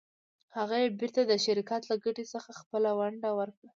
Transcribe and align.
هغه 0.57 0.75
یې 0.83 0.89
بېرته 0.99 1.21
د 1.25 1.33
شرکت 1.45 1.81
له 1.89 1.95
ګټې 2.05 2.25
څخه 2.33 2.49
خپله 2.59 2.89
ونډه 2.99 3.29
ورکړه. 3.39 3.69